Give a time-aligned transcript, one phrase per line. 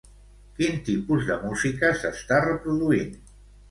[0.59, 3.19] Quin tipus de música s'està reproduint?